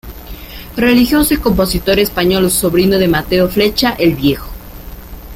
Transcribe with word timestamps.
Religioso 0.77 1.35
y 1.35 1.37
compositor 1.37 1.99
español 1.99 2.49
sobrino 2.49 2.97
de 2.97 3.07
Mateo 3.07 3.47
Flecha 3.47 3.91
"El 3.99 4.15
Viejo". 4.15 4.49